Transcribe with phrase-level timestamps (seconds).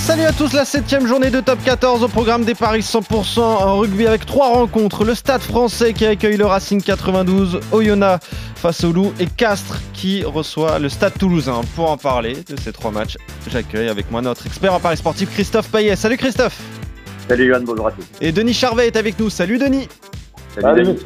[0.00, 3.78] Salut à tous, la septième journée de top 14 au programme des paris 100% en
[3.78, 5.04] rugby avec trois rencontres.
[5.04, 8.26] Le Stade français qui accueille le Racing 92, Oyonnax
[8.56, 11.60] face au Loup et Castres qui reçoit le Stade toulousain.
[11.76, 15.30] Pour en parler de ces trois matchs, j'accueille avec moi notre expert en paris sportif
[15.32, 15.94] Christophe Payet.
[15.96, 16.58] Salut Christophe
[17.28, 18.04] Salut Johan, bonjour à tous.
[18.22, 19.28] Et Denis Charvet est avec nous.
[19.28, 19.86] Salut Denis
[20.56, 20.98] Salut, Denis.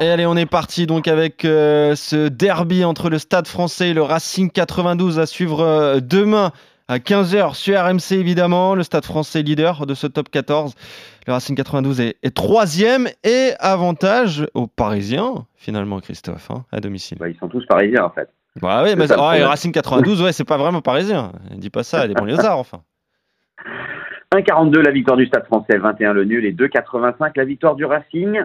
[0.00, 3.94] Et allez, on est parti donc avec euh, ce derby entre le Stade français et
[3.94, 6.52] le Racing 92 à suivre euh, demain
[6.88, 8.74] à 15h sur RMC évidemment.
[8.74, 10.74] Le Stade français leader de ce top 14.
[11.26, 17.18] Le Racing 92 est, est troisième et avantage aux Parisiens finalement Christophe hein, à domicile.
[17.18, 18.28] Bah, ils sont tous parisiens en fait.
[18.60, 21.32] Bah oui, mais le ouais, le Racing 92 ouais, c'est pas vraiment parisien.
[21.52, 22.82] Dis pas ça, les banlieusards enfin.
[24.32, 28.40] 1,42 la victoire du Stade français, 21 le nul et 2,85 la victoire du Racing.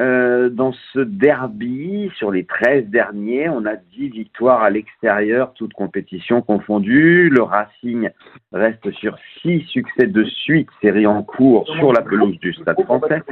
[0.00, 5.72] Euh, dans ce derby, sur les 13 derniers, on a 10 victoires à l'extérieur, toutes
[5.72, 7.28] compétitions confondues.
[7.28, 8.10] Le Racing
[8.52, 13.22] reste sur 6 succès de suite, série en cours sur la pelouse du Stade français.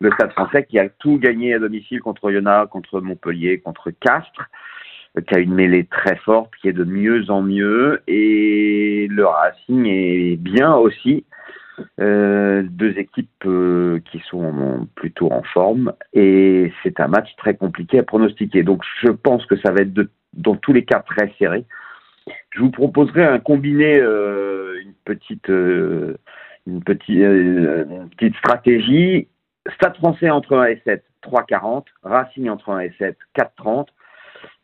[0.00, 4.48] Le Stade français qui a tout gagné à domicile contre Oyonnax, contre Montpellier, contre Castres,
[5.28, 8.00] qui a une mêlée très forte, qui est de mieux en mieux.
[8.06, 11.26] Et le Racing est bien aussi.
[12.00, 17.98] Euh, deux équipes euh, qui sont plutôt en forme et c'est un match très compliqué
[17.98, 18.62] à pronostiquer.
[18.62, 19.92] Donc je pense que ça va être
[20.32, 21.64] dans tous les cas très serré.
[22.50, 29.28] Je vous proposerai un combiné, euh, une petite, une petite, une petite stratégie.
[29.74, 31.84] Stade français entre 1 et 7, 3,40.
[32.02, 33.86] Racing entre 1 et 7, 4,30.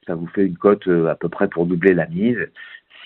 [0.06, 2.38] Ça vous fait une cote à peu près pour doubler la mise.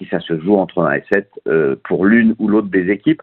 [0.00, 3.20] Si ça se joue entre 1 et 7 euh, pour l'une ou l'autre des équipes.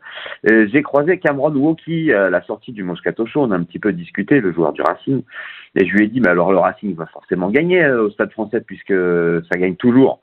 [0.47, 3.41] Euh, J'ai croisé Cameron Woki à la sortie du Moscato Show.
[3.41, 5.23] On a un petit peu discuté, le joueur du Racing.
[5.75, 8.31] Et je lui ai dit, mais alors le Racing va forcément gagner euh, au Stade
[8.31, 10.21] français puisque ça gagne toujours.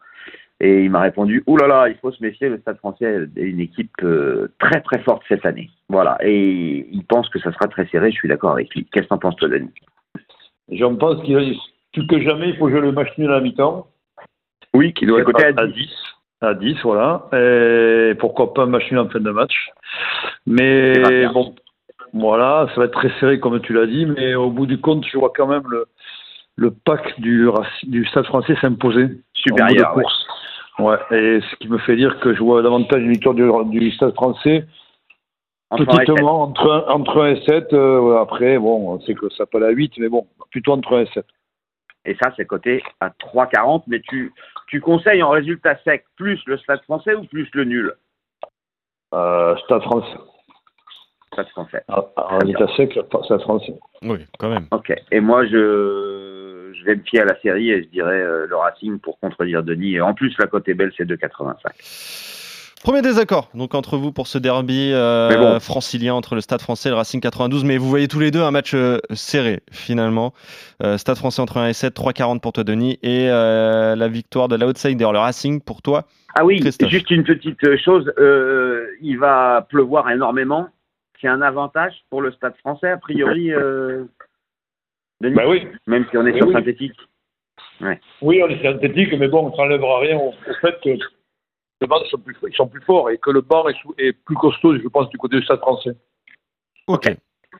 [0.60, 3.58] Et il m'a répondu, là là, il faut se méfier, le Stade français est une
[3.58, 3.90] équipe
[4.60, 5.68] très très forte cette année.
[5.88, 6.16] Voilà.
[6.22, 8.86] Et il pense que ça sera très serré, je suis d'accord avec lui.
[8.92, 9.72] Qu'est-ce que t'en penses toi, Denis?
[10.70, 11.58] J'en pense qu'il
[11.94, 13.86] plus que jamais, il faut jouer le match nul à la mi-temps.
[14.74, 15.88] Oui, qui doit être à 10.
[16.44, 16.50] 10.
[16.50, 17.26] À 10, voilà.
[17.32, 19.70] Et pourquoi pas un match nul en fin de match.
[20.46, 21.54] Mais bon,
[22.12, 25.04] voilà, ça va être très serré comme tu l'as dit, mais au bout du compte,
[25.10, 25.86] je vois quand même le,
[26.56, 27.48] le pack du,
[27.84, 29.08] du Stade français s'imposer.
[29.34, 30.26] Supérieur, course.
[30.78, 30.96] Ouais.
[31.12, 34.12] et ce qui me fait dire que je vois davantage une victoire du, du Stade
[34.14, 34.66] français,
[35.70, 37.72] Entre petitement, entre, un- entre 1 et 7.
[37.72, 40.72] euh, ouais, après, bon, on sait que ça peut aller à 8, mais bon, plutôt
[40.72, 41.24] entre 1 et 7.
[42.06, 43.84] Et ça, c'est coté à 3,40.
[43.86, 44.32] Mais tu,
[44.68, 47.94] tu conseilles en résultat sec plus le Stade français ou plus le nul
[49.12, 50.18] Euh, Stade français.
[51.32, 51.82] Stade français.
[51.88, 53.74] Ah, En résultat sec, Stade français.
[54.02, 54.66] Oui, quand même.
[54.70, 54.92] Ok.
[55.10, 58.56] Et moi, je, je vais me fier à la série et je dirais euh, le
[58.56, 59.94] Racing pour contredire Denis.
[59.94, 62.33] Et en plus, la cote est belle, c'est 2,85.
[62.84, 65.58] Premier désaccord donc entre vous pour ce derby euh, bon.
[65.60, 68.42] francilien entre le Stade français et le Racing 92, mais vous voyez tous les deux
[68.42, 70.34] un match euh, serré finalement.
[70.82, 74.48] Euh, Stade français entre 1 et 7, 3,40 pour toi Denis, et euh, la victoire
[74.48, 76.04] de l'outsider, le Racing pour toi.
[76.34, 76.90] Ah oui, Christophe.
[76.90, 78.12] juste une petite chose.
[78.18, 80.68] euh, il va pleuvoir énormément.
[81.22, 84.04] C'est un avantage pour le Stade français, a priori, euh,
[85.22, 85.66] Denis Bah oui.
[85.86, 86.52] Même si on est sur oui.
[86.52, 86.92] synthétique.
[88.20, 90.90] Oui, on est synthétique, mais bon, ça n'enlèvera rien au, au fait que
[91.84, 94.12] les bancs sont plus, ils sont plus forts et que le banc est, sous- est
[94.12, 95.90] plus costaud, je pense, du côté du Stade français.
[96.86, 97.14] Ok.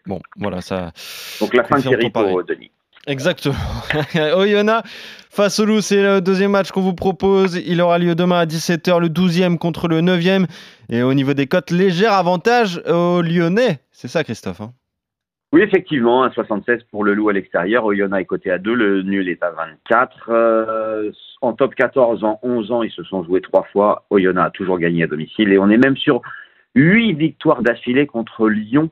[0.07, 0.93] Bon, voilà ça.
[1.41, 2.71] Donc la fin de pour euh, Denis.
[3.07, 3.55] Exactement.
[4.37, 4.89] Oyonnax
[5.31, 7.57] face au Loup, c'est le deuxième match qu'on vous propose.
[7.57, 10.47] Il aura lieu demain à 17h, le 12e contre le 9e.
[10.89, 13.81] Et au niveau des cotes, léger avantage aux Lyonnais.
[13.93, 14.73] C'est ça, Christophe hein?
[15.55, 17.85] Oui, effectivement, un 76 pour le loup à l'extérieur.
[17.85, 20.27] Oyonnax est coté à 2, le nul est à 24.
[20.29, 24.05] Euh, en top 14, en 11 ans, ils se sont joués trois fois.
[24.11, 25.53] Oyonnax a toujours gagné à domicile.
[25.53, 26.23] Et on est même sur
[26.75, 28.91] 8 victoires d'affilée contre Lyon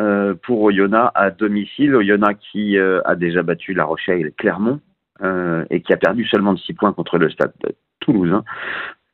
[0.00, 1.94] euh, pour Oyonnax à domicile.
[1.94, 4.80] Oyonnax qui euh, a déjà battu La Rochelle et Clermont
[5.70, 7.52] et qui a perdu seulement de 6 points contre le Stade
[8.00, 8.42] toulousain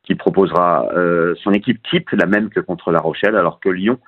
[0.04, 0.88] qui proposera
[1.42, 3.98] son équipe type, la même que contre La Rochelle, alors que Lyon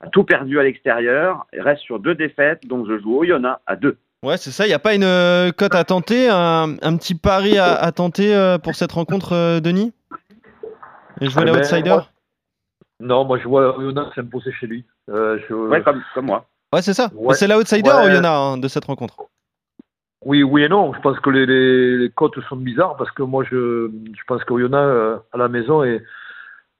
[0.00, 3.76] a tout perdu à l'extérieur, et reste sur deux défaites, donc je joue Oyonnax à
[3.76, 3.98] deux.
[4.22, 4.66] Ouais, c'est ça.
[4.66, 7.90] Il n'y a pas une euh, cote à tenter, un, un petit pari à, à
[7.92, 9.92] tenter euh, pour cette rencontre, euh, Denis?
[11.20, 12.06] Et jouer Ah ben, l'outsider moi-
[13.00, 14.84] Non, moi je vois Oyonnax s'imposer chez lui.
[15.10, 16.46] Euh, je- Ouais, comme, comme moi.
[16.72, 17.10] Ouais, c'est ça.
[17.14, 17.34] Ouais.
[17.34, 18.04] C'est l'outsider Ouais.
[18.06, 19.16] Oyonnax hein, de cette rencontre.
[20.24, 20.92] Oui, oui et non.
[20.94, 25.22] Je pense que les, les, cotes sont bizarres parce que moi, je, je pense qu'Oyonnax
[25.32, 26.02] à la maison est,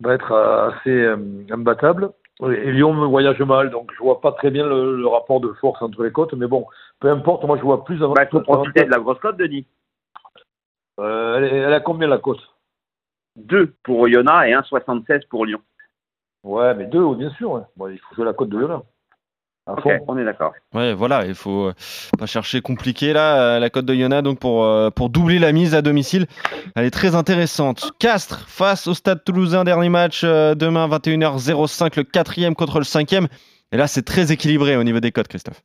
[0.00, 1.06] va être assez
[1.50, 2.10] imbattable.
[2.42, 5.82] Et Lyon me voyage mal, donc je vois pas très bien le, rapport de force
[5.82, 6.66] entre les côtes, mais bon,
[6.98, 8.14] peu importe, moi je vois plus avant.
[8.14, 9.66] Bah, il faut profiter de la grosse côte, Denis.
[10.98, 12.40] Euh, elle, elle, a combien la côte?
[13.36, 15.60] 2 pour Oyonnax et 1,76 pour Lyon.
[16.42, 17.64] Ouais, mais 2, bien sûr.
[17.76, 18.84] Bon, il faut jouer la côte de Oyonnax.
[19.66, 20.52] On est d'accord.
[20.74, 21.72] Ouais, voilà, il faut euh,
[22.18, 23.56] pas chercher compliqué là.
[23.56, 26.26] Euh, la cote de Yona, donc pour, euh, pour doubler la mise à domicile,
[26.74, 27.92] elle est très intéressante.
[27.98, 33.28] Castres face au Stade Toulousain, dernier match demain 21h05, le quatrième contre le cinquième.
[33.72, 35.62] Et là, c'est très équilibré au niveau des cotes, Christophe.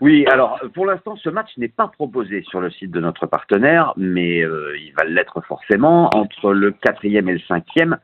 [0.00, 3.92] Oui, alors pour l'instant, ce match n'est pas proposé sur le site de notre partenaire,
[3.96, 7.98] mais il va l'être forcément entre le quatrième et le cinquième.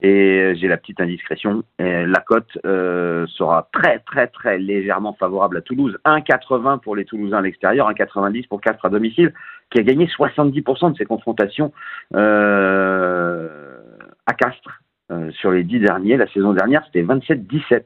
[0.00, 5.60] Et j'ai la petite indiscrétion, la cote euh, sera très très très légèrement favorable à
[5.60, 5.96] Toulouse.
[6.04, 9.32] 1,80 pour les Toulousains à l'extérieur, 1,90 pour Castres à domicile,
[9.70, 11.72] qui a gagné 70% de ses confrontations
[12.14, 13.78] euh,
[14.26, 14.82] à Castres
[15.12, 16.16] euh, sur les dix derniers.
[16.16, 17.84] La saison dernière, c'était 27-17.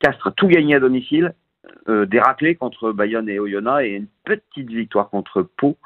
[0.00, 1.34] Castres tout gagné à domicile,
[1.86, 5.76] des contre Bayonne et Oyonnax et une petite victoire contre Pau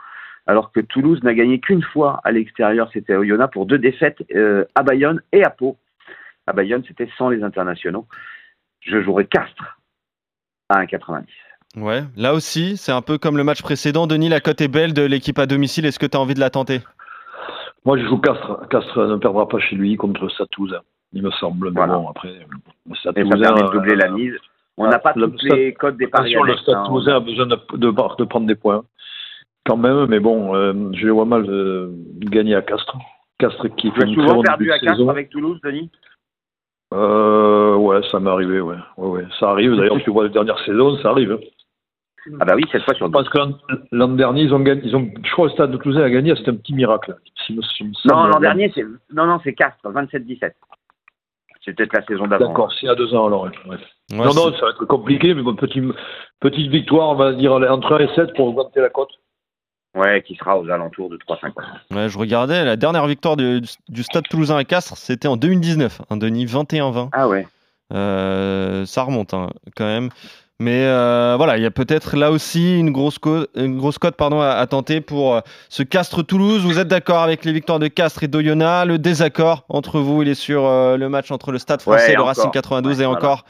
[0.46, 4.22] alors que Toulouse n'a gagné qu'une fois à l'extérieur, c'était à Oyonnax, pour deux défaites
[4.34, 5.76] euh, à Bayonne et à Pau.
[6.46, 8.06] À Bayonne, c'était sans les internationaux.
[8.81, 9.78] Je jouerai Castres
[10.69, 11.25] à 1,90.
[11.76, 14.06] Ouais, là aussi, c'est un peu comme le match précédent.
[14.06, 15.84] Denis, la cote est belle de l'équipe à domicile.
[15.84, 16.81] Est-ce que tu as envie de la tenter?
[17.84, 18.69] Moi, je joue Castres.
[18.70, 20.82] Castres ne perdra pas chez lui contre Satouza,
[21.12, 21.70] il me semble.
[21.72, 22.32] Mais bon, après,
[23.02, 24.34] ça permet de doubler la mise.
[24.78, 26.34] On n'a pas toutes les codes des paris.
[26.34, 28.84] le Stade Toulousain a besoin de, de, prendre des points
[29.66, 31.90] quand même, mais bon, euh, je les vois mal euh,
[32.20, 32.96] gagner à Castres.
[33.38, 35.90] Castres qui fait une souvent perdu à Castres avec Toulouse, Denis?
[36.94, 38.76] Euh, Ouais, ça m'est arrivé, ouais.
[38.96, 39.24] ouais, ouais.
[39.38, 41.38] Ça arrive, d'ailleurs, tu vois les dernières saisons, ça arrive.
[42.40, 43.38] Ah bah oui, cette fois sur Parce que
[43.92, 46.10] l'an dernier, ils ont gagné, ils ont, je crois que le Stade de Toulouse a
[46.10, 47.16] gagné, c'était un petit miracle.
[47.48, 48.82] non, l'an dernier, c'est
[49.12, 50.52] non, non, c'est Castres, 27-17.
[51.64, 52.48] C'est peut-être la saison d'avant.
[52.48, 53.44] D'accord, c'est à deux ans alors.
[53.44, 53.76] Ouais.
[54.12, 55.84] non, non, ça va être compliqué, mais bon, petite,
[56.40, 59.10] petite victoire, on va dire entre 1 et 7 pour augmenter la cote.
[59.96, 61.52] Ouais, qui sera aux alentours de 3,50.
[61.90, 63.62] Ouais, je regardais, la dernière victoire du,
[64.02, 67.08] Stade Toulousain à Castres, c'était en 2019, un Denis 21-20.
[67.12, 67.46] Ah ouais.
[67.94, 70.10] Euh, ça remonte hein, quand même.
[70.58, 73.19] Mais euh, voilà, il y a peut-être là aussi une grosse,
[73.56, 76.62] une grosse cote pardon, à, tenter pour euh, ce Castres-Toulouse.
[76.62, 78.88] Vous êtes d'accord avec les victoires de Castres et d'Oyonnax?
[78.88, 82.22] Le désaccord entre vous, il est sur le match entre le Stade français et, le
[82.22, 83.44] Racing 92 et encore.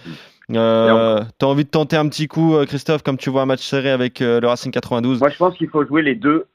[0.55, 3.63] Euh, T'as envie de tenter un petit coup, euh, Christophe, comme tu vois un match
[3.67, 6.47] serré avec euh, le Racing 92 Moi, je pense qu'il faut jouer les deux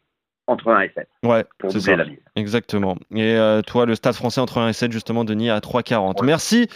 [0.47, 1.07] entre 1 et 7.
[1.23, 1.95] Ouais, c'est ça.
[1.95, 2.05] La
[2.35, 2.95] Exactement.
[3.13, 6.23] Et euh, toi, le stade français entre 1 et 7, justement, Denis, à 3,40.
[6.23, 6.67] Merci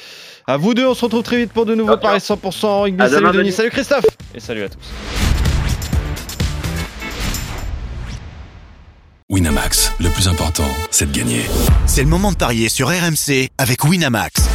[0.48, 0.86] à vous deux.
[0.86, 3.10] On se retrouve très vite pour de nouveaux paris 100% rugby.
[3.10, 3.52] salut Denis.
[3.52, 4.06] salut Christophe.
[4.34, 4.80] Et salut à tous.
[9.30, 11.42] Winamax, le plus important, c'est de gagner.
[11.88, 14.55] C'est le moment de parier sur RMC avec Winamax.